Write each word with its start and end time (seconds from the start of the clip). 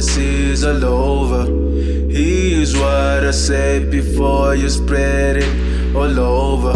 prophecies 0.00 0.64
all 0.64 0.84
over. 0.84 1.44
Here's 2.10 2.74
what 2.74 3.24
I 3.24 3.30
said 3.32 3.90
before 3.90 4.54
you 4.54 4.70
spread 4.70 5.36
it 5.36 5.94
all 5.94 6.18
over. 6.18 6.72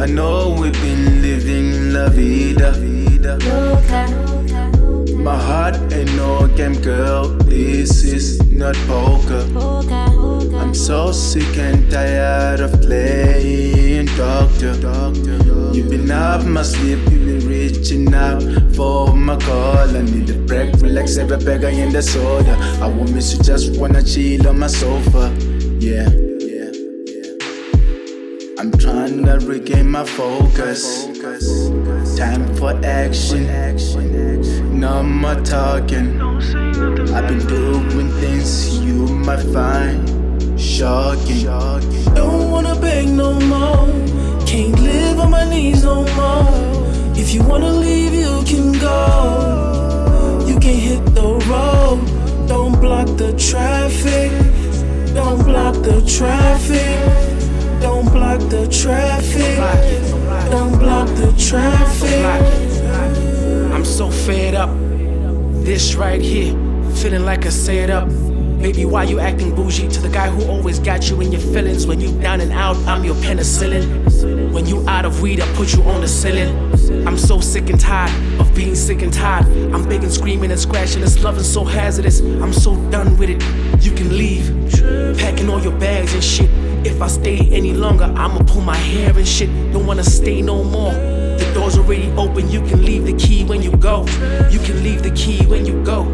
I 0.00 0.06
know 0.06 0.56
we've 0.58 0.80
been 0.82 1.22
living 1.22 1.92
la 1.92 2.08
vida. 2.08 2.72
My 5.28 5.36
heart 5.36 5.76
ain't 5.92 6.14
no 6.16 6.48
game, 6.56 6.80
girl. 6.80 7.28
This 7.44 8.04
is 8.04 8.40
not 8.50 8.74
poker. 8.88 9.44
I'm 10.60 10.74
so 10.74 11.12
sick 11.12 11.56
and 11.58 11.90
tired 11.90 12.60
of 12.60 12.72
playing 12.80 14.06
doctor. 14.16 14.74
You've 15.72 15.90
been 15.90 16.10
up 16.10 16.44
my 16.44 16.62
sleep, 16.62 16.98
you've 17.10 17.26
been 17.26 17.48
reaching 17.66 18.14
out 18.14 18.42
for 18.74 19.14
my 19.14 19.36
call. 19.36 19.96
I 19.96 20.02
need 20.02 20.30
a 20.30 20.34
break, 20.34 20.72
relax, 20.74 21.16
every 21.16 21.38
beggar 21.38 21.68
in 21.68 21.92
the 21.92 22.02
soda. 22.02 22.54
I 22.80 22.86
want 22.86 23.10
me 23.12 23.20
to 23.20 23.42
just 23.42 23.78
wanna 23.78 24.02
chill 24.02 24.48
on 24.48 24.58
my 24.58 24.68
sofa. 24.68 25.34
Yeah. 25.78 26.08
I'm 28.58 28.72
trying 28.72 29.24
to 29.24 29.38
regain 29.46 29.90
my 29.90 30.04
focus. 30.04 31.06
Time 32.16 32.54
for 32.56 32.72
action. 32.84 33.44
No 34.80 35.02
more 35.02 35.40
talking. 35.42 36.20
I've 37.14 37.28
been 37.28 37.44
doing 37.46 38.10
things 38.20 38.78
you 38.78 39.06
might 39.26 39.44
find 39.52 39.98
shocking. 40.58 41.44
Don't 42.14 42.50
wanna 42.50 42.74
beg 42.80 43.08
no 43.08 43.34
more. 43.52 43.88
Can't 44.46 44.78
live 44.80 45.20
on 45.20 45.30
my 45.30 45.44
knees 45.50 45.82
no 45.84 46.04
more. 46.16 46.35
If 47.28 47.34
you 47.34 47.42
wanna 47.42 47.72
leave, 47.72 48.14
you 48.14 48.44
can 48.44 48.70
go. 48.78 50.44
You 50.46 50.60
can 50.60 50.74
hit 50.74 51.04
the 51.12 51.26
road. 51.50 51.98
Don't 52.46 52.80
block 52.80 53.08
the 53.16 53.32
traffic. 53.32 54.30
Don't 55.12 55.42
block 55.42 55.74
the 55.82 56.02
traffic. 56.06 57.00
Don't 57.80 58.08
block 58.12 58.38
the 58.48 58.68
traffic. 58.68 59.56
Don't 60.52 60.78
block 60.78 61.08
the 61.16 61.34
traffic. 61.36 62.24
I'm 63.74 63.84
so 63.84 64.08
fed 64.08 64.54
up. 64.54 64.70
This 65.64 65.96
right 65.96 66.22
here, 66.22 66.54
feeling 66.94 67.24
like 67.24 67.44
I 67.44 67.48
set 67.48 67.90
up. 67.90 68.08
Baby, 68.60 68.84
why 68.84 69.04
you 69.04 69.20
acting 69.20 69.54
bougie 69.54 69.86
to 69.88 70.00
the 70.00 70.08
guy 70.08 70.28
who 70.28 70.50
always 70.50 70.78
got 70.78 71.08
you 71.08 71.20
in 71.20 71.30
your 71.30 71.40
feelings? 71.40 71.86
When 71.86 72.00
you 72.00 72.10
down 72.20 72.40
and 72.40 72.50
out, 72.52 72.76
I'm 72.88 73.04
your 73.04 73.14
penicillin. 73.16 74.52
When 74.52 74.66
you 74.66 74.86
out 74.88 75.04
of 75.04 75.20
weed, 75.20 75.40
I 75.40 75.46
put 75.54 75.74
you 75.74 75.82
on 75.84 76.00
the 76.00 76.08
ceiling. 76.08 76.56
I'm 77.06 77.18
so 77.18 77.38
sick 77.40 77.68
and 77.70 77.78
tired 77.78 78.10
of 78.40 78.52
being 78.54 78.74
sick 78.74 79.02
and 79.02 79.12
tired. 79.12 79.46
I'm 79.72 79.88
begging, 79.88 80.10
screaming, 80.10 80.50
and 80.50 80.58
scratching. 80.58 81.02
This 81.02 81.22
love 81.22 81.36
is 81.36 81.52
so 81.52 81.64
hazardous. 81.64 82.20
I'm 82.20 82.52
so 82.52 82.74
done 82.90 83.16
with 83.18 83.30
it. 83.30 83.42
You 83.84 83.92
can 83.92 84.16
leave, 84.16 84.50
packing 85.18 85.48
all 85.48 85.60
your 85.60 85.78
bags 85.78 86.14
and 86.14 86.24
shit. 86.24 86.50
If 86.84 87.02
I 87.02 87.08
stay 87.08 87.38
any 87.52 87.72
longer, 87.72 88.04
I'ma 88.04 88.42
pull 88.44 88.62
my 88.62 88.76
hair 88.76 89.16
and 89.16 89.28
shit. 89.28 89.50
Don't 89.72 89.86
wanna 89.86 90.04
stay 90.04 90.40
no 90.40 90.64
more. 90.64 90.92
The 90.92 91.50
door's 91.52 91.76
already 91.76 92.10
open, 92.12 92.50
you 92.50 92.62
can 92.62 92.84
leave 92.84 93.04
the 93.04 93.12
key 93.14 93.44
when 93.44 93.62
you 93.62 93.72
go. 93.76 94.06
You 94.50 94.60
can 94.60 94.82
leave 94.82 95.02
the 95.02 95.10
key 95.10 95.44
when 95.46 95.66
you 95.66 95.84
go. 95.84 96.05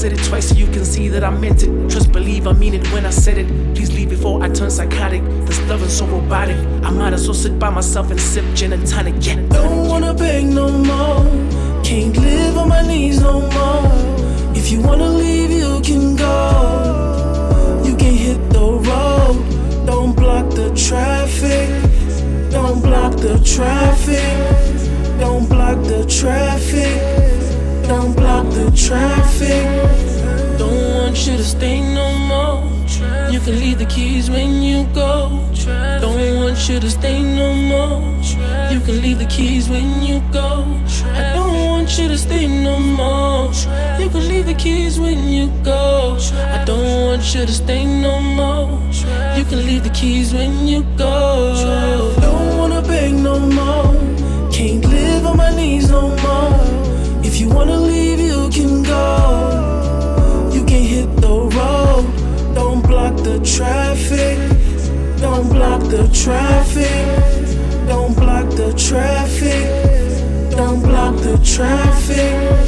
Said 0.00 0.14
it 0.14 0.24
twice 0.24 0.48
so 0.48 0.54
you 0.54 0.64
can 0.68 0.86
see 0.86 1.08
that 1.08 1.22
I 1.22 1.28
meant 1.28 1.62
it. 1.62 1.90
Trust, 1.90 2.10
believe, 2.10 2.46
I 2.46 2.54
mean 2.54 2.72
it 2.72 2.90
when 2.90 3.04
I 3.04 3.10
said 3.10 3.36
it. 3.36 3.46
Please 3.74 3.92
leave 3.92 4.08
before 4.08 4.42
I 4.42 4.48
turn 4.48 4.70
psychotic. 4.70 5.22
This 5.44 5.60
love 5.68 5.82
is 5.82 5.98
so 5.98 6.06
robotic. 6.06 6.56
I 6.82 6.88
might 6.88 7.12
as 7.12 7.26
well 7.28 7.34
sit 7.34 7.58
by 7.58 7.68
myself 7.68 8.10
and 8.10 8.18
sip 8.18 8.46
gin 8.54 8.72
and 8.72 8.86
tonic. 8.86 9.14
Yeah. 9.20 9.34
Don't 9.50 9.88
wanna 9.88 10.14
beg 10.14 10.46
no 10.46 10.70
more. 10.70 11.26
Can't 11.84 12.16
live 12.16 12.56
on 12.56 12.70
my 12.70 12.80
knees 12.80 13.20
no 13.20 13.42
more. 13.42 14.56
If 14.56 14.72
you 14.72 14.80
wanna 14.80 15.06
leave, 15.06 15.50
you 15.50 15.82
can 15.82 16.16
go. 16.16 17.82
You 17.84 17.94
can 17.94 18.14
hit 18.14 18.40
the 18.54 18.80
road. 18.88 19.84
Don't 19.84 20.16
block 20.16 20.48
the 20.48 20.70
traffic. 20.74 21.68
Don't 22.50 22.80
block 22.80 23.16
the 23.16 23.38
traffic. 23.44 24.24
Don't 25.20 25.46
block 25.46 25.76
the 25.84 26.06
traffic. 26.06 26.96
Don't 27.86 28.16
block 28.16 28.46
the 28.54 28.70
traffic. 28.74 29.79
Stay 31.60 31.80
no 31.80 32.06
more. 32.32 32.62
You 33.30 33.38
can 33.40 33.60
leave 33.60 33.78
the 33.78 33.84
keys 33.84 34.30
when 34.30 34.62
you 34.62 34.86
go. 34.94 35.14
Don't 36.00 36.36
want 36.40 36.58
you 36.68 36.80
to 36.80 36.90
stay 36.90 37.20
no 37.22 37.52
more. 37.72 38.00
You 38.72 38.80
can 38.86 38.96
leave 39.02 39.18
the 39.18 39.30
keys 39.36 39.68
when 39.68 40.02
you 40.02 40.22
go. 40.32 40.64
I 41.20 41.34
don't 41.34 41.58
want 41.66 41.98
you 41.98 42.08
to 42.08 42.16
stay 42.16 42.46
no 42.46 42.78
more. 42.78 43.52
You 44.00 44.08
can 44.08 44.24
leave 44.30 44.46
the 44.46 44.54
keys 44.54 44.98
when 44.98 45.28
you 45.28 45.48
go. 45.62 46.16
I 46.56 46.64
don't 46.64 46.90
want 47.06 47.34
you 47.34 47.44
to 47.44 47.52
stay 47.52 47.84
no 47.84 48.14
more. 48.20 48.68
You 49.36 49.44
can 49.44 49.60
leave 49.68 49.84
the 49.84 49.94
keys 50.00 50.32
when 50.32 50.66
you 50.66 50.80
go. 50.96 51.14
Don't 52.24 52.56
wanna 52.58 52.80
beg 52.80 53.12
no 53.12 53.38
more. 53.38 53.92
Can't 54.50 54.84
live 54.86 55.26
on 55.26 55.36
my 55.36 55.50
knees 55.54 55.90
no 55.90 56.02
more. 56.24 56.60
If 57.22 57.38
you 57.38 57.48
wanna 57.50 57.76
leave, 57.76 58.18
you 58.18 58.48
can 58.48 58.82
go. 58.82 59.04
You 60.54 60.64
can 60.64 60.82
hit 60.92 61.08
the 61.20 61.28
road. 61.28 61.39
Don't 61.39 61.39
block 61.39 61.39
the 63.40 63.46
traffic. 63.46 64.38
Don't 65.20 65.48
block 65.48 65.82
the 65.82 66.08
traffic. 66.12 67.86
Don't 67.86 68.14
block 68.14 68.50
the 68.50 68.72
traffic. 68.74 70.56
Don't 70.56 70.82
block 70.82 71.16
the 71.16 71.38
traffic. 71.44 72.59